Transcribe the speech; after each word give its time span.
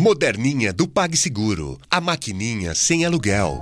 Moderninha 0.00 0.72
do 0.72 0.86
PagSeguro. 0.86 1.76
A 1.90 2.00
maquininha 2.00 2.72
sem 2.72 3.04
aluguel. 3.04 3.60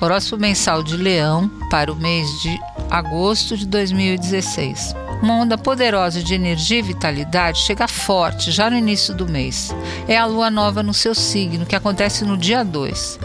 Horóscopo 0.00 0.40
mensal 0.40 0.80
de 0.80 0.96
Leão 0.96 1.50
para 1.68 1.90
o 1.90 1.96
mês 1.96 2.30
de 2.40 2.56
agosto 2.88 3.56
de 3.56 3.66
2016. 3.66 4.94
Uma 5.20 5.38
onda 5.38 5.58
poderosa 5.58 6.22
de 6.22 6.34
energia 6.34 6.78
e 6.78 6.82
vitalidade 6.82 7.58
chega 7.62 7.88
forte 7.88 8.52
já 8.52 8.70
no 8.70 8.76
início 8.76 9.12
do 9.12 9.28
mês. 9.28 9.74
É 10.06 10.16
a 10.16 10.24
lua 10.24 10.52
nova 10.52 10.84
no 10.84 10.94
seu 10.94 11.16
signo, 11.16 11.66
que 11.66 11.74
acontece 11.74 12.24
no 12.24 12.38
dia 12.38 12.62
2. 12.62 13.18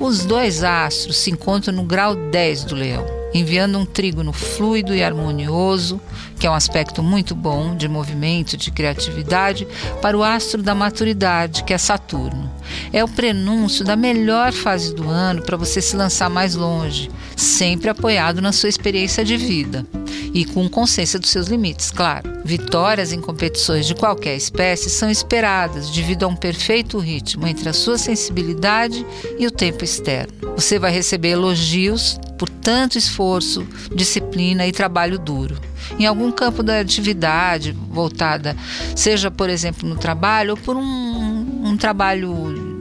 Os 0.00 0.24
dois 0.24 0.64
astros 0.64 1.18
se 1.18 1.30
encontram 1.30 1.74
no 1.74 1.82
grau 1.82 2.16
10 2.16 2.64
do 2.64 2.74
Leão, 2.74 3.04
enviando 3.34 3.78
um 3.78 3.84
trígono 3.84 4.32
fluido 4.32 4.94
e 4.94 5.02
harmonioso, 5.02 6.00
que 6.38 6.46
é 6.46 6.50
um 6.50 6.54
aspecto 6.54 7.02
muito 7.02 7.34
bom 7.34 7.76
de 7.76 7.88
movimento, 7.88 8.56
de 8.56 8.70
criatividade, 8.70 9.66
para 10.00 10.16
o 10.16 10.22
astro 10.22 10.62
da 10.62 10.74
maturidade, 10.74 11.64
que 11.64 11.72
é 11.72 11.78
Saturno. 11.78 12.50
É 12.92 13.02
o 13.02 13.08
prenúncio 13.08 13.84
da 13.84 13.96
melhor 13.96 14.52
fase 14.52 14.94
do 14.94 15.08
ano 15.08 15.42
para 15.42 15.56
você 15.56 15.80
se 15.80 15.96
lançar 15.96 16.28
mais 16.28 16.54
longe, 16.54 17.10
sempre 17.36 17.88
apoiado 17.88 18.40
na 18.40 18.52
sua 18.52 18.68
experiência 18.68 19.24
de 19.24 19.36
vida 19.36 19.86
e 20.34 20.44
com 20.44 20.68
consciência 20.68 21.18
dos 21.18 21.30
seus 21.30 21.48
limites, 21.48 21.90
claro. 21.90 22.30
Vitórias 22.44 23.12
em 23.12 23.20
competições 23.20 23.86
de 23.86 23.94
qualquer 23.94 24.36
espécie 24.36 24.88
são 24.90 25.10
esperadas 25.10 25.90
devido 25.90 26.24
a 26.24 26.28
um 26.28 26.36
perfeito 26.36 26.98
ritmo 26.98 27.46
entre 27.46 27.68
a 27.68 27.72
sua 27.72 27.98
sensibilidade 27.98 29.04
e 29.38 29.46
o 29.46 29.50
tempo 29.50 29.84
externo. 29.84 30.32
Você 30.56 30.78
vai 30.78 30.90
receber 30.90 31.30
elogios 31.30 32.18
por 32.42 32.48
tanto 32.48 32.98
esforço, 32.98 33.64
disciplina 33.94 34.66
e 34.66 34.72
trabalho 34.72 35.16
duro. 35.16 35.56
Em 35.96 36.06
algum 36.06 36.32
campo 36.32 36.60
da 36.60 36.80
atividade 36.80 37.70
voltada, 37.88 38.56
seja 38.96 39.30
por 39.30 39.48
exemplo 39.48 39.88
no 39.88 39.94
trabalho 39.94 40.50
ou 40.50 40.56
por 40.56 40.76
um, 40.76 41.60
um 41.64 41.76
trabalho 41.76 42.71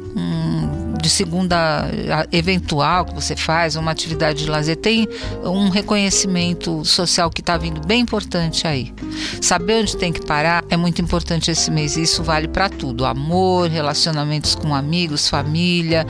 de 1.01 1.09
segunda 1.09 1.89
eventual 2.31 3.05
que 3.05 3.13
você 3.13 3.35
faz, 3.35 3.75
uma 3.75 3.91
atividade 3.91 4.43
de 4.43 4.49
lazer, 4.49 4.75
tem 4.75 5.07
um 5.43 5.69
reconhecimento 5.69 6.85
social 6.85 7.29
que 7.29 7.41
está 7.41 7.57
vindo 7.57 7.85
bem 7.85 8.01
importante 8.01 8.67
aí. 8.67 8.93
Saber 9.41 9.81
onde 9.81 9.97
tem 9.97 10.13
que 10.13 10.25
parar 10.25 10.63
é 10.69 10.77
muito 10.77 11.01
importante 11.01 11.51
esse 11.51 11.71
mês. 11.71 11.97
Isso 11.97 12.23
vale 12.23 12.47
para 12.47 12.69
tudo: 12.69 13.05
amor, 13.05 13.69
relacionamentos 13.69 14.55
com 14.55 14.73
amigos, 14.75 15.27
família, 15.27 16.05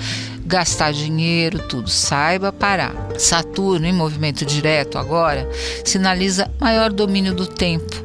gastar 0.45 0.91
dinheiro, 0.91 1.59
tudo. 1.67 1.89
Saiba 1.89 2.51
parar. 2.51 2.93
Saturno, 3.17 3.85
em 3.85 3.93
movimento 3.93 4.45
direto 4.45 4.97
agora, 4.97 5.49
sinaliza 5.85 6.51
maior 6.59 6.91
domínio 6.91 7.33
do 7.33 7.47
tempo 7.47 8.00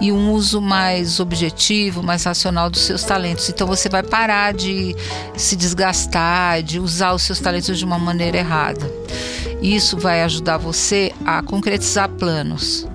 e 0.00 0.12
um 0.12 0.32
uso 0.32 0.60
mais 0.60 1.20
objetivo, 1.20 2.02
mais 2.02 2.24
racional 2.24 2.70
dos 2.70 2.82
seus 2.82 3.02
talentos. 3.04 3.48
Então 3.48 3.66
você 3.66 3.88
vai 3.88 4.02
parar 4.02 4.52
de 4.52 4.94
se 5.36 5.56
desgastar, 5.56 6.62
de 6.62 6.78
usar 6.78 7.12
os 7.12 7.22
seus 7.22 7.40
talentos 7.40 7.78
de 7.78 7.84
uma 7.84 7.98
maneira 7.98 8.38
errada. 8.38 8.90
Isso 9.60 9.96
vai 9.96 10.22
ajudar 10.22 10.58
você 10.58 11.12
a 11.24 11.42
concretizar 11.42 12.08
planos. 12.08 12.86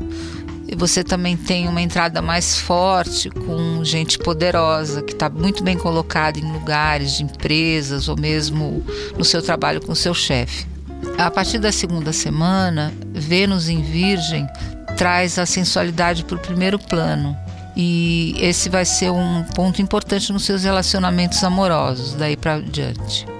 E 0.70 0.76
você 0.76 1.02
também 1.02 1.38
tem 1.38 1.66
uma 1.70 1.82
entrada 1.82 2.22
mais 2.22 2.58
forte 2.58 3.30
com 3.30 3.84
gente 3.86 4.20
poderosa, 4.20 5.02
que 5.02 5.14
está 5.14 5.30
muito 5.30 5.64
bem 5.64 5.78
colocada 5.78 6.38
em 6.38 6.52
lugares 6.52 7.14
de 7.14 7.24
empresas 7.24 8.10
ou 8.10 8.20
mesmo 8.20 8.86
no 9.18 9.24
seu 9.24 9.42
trabalho 9.42 9.80
com 9.80 9.96
seu 9.96 10.14
chefe. 10.14 10.68
A 11.18 11.32
partir 11.32 11.58
da 11.58 11.72
segunda 11.72 12.12
semana, 12.12 12.94
Vênus 13.14 13.70
em 13.70 13.82
Virgem 13.82 14.46
traz 14.98 15.38
a 15.38 15.46
sensualidade 15.46 16.26
para 16.26 16.36
o 16.36 16.40
primeiro 16.40 16.78
plano. 16.80 17.38
E 17.76 18.36
esse 18.40 18.70
vai 18.70 18.84
ser 18.84 19.12
um 19.12 19.44
ponto 19.44 19.82
importante 19.82 20.34
nos 20.34 20.44
seus 20.44 20.64
relacionamentos 20.64 21.44
amorosos 21.44 22.16
daí 22.16 22.36
para 22.36 22.60
diante. 22.60 23.37